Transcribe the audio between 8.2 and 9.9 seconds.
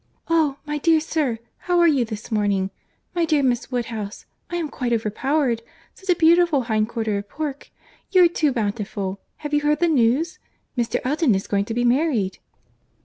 are too bountiful! Have you heard the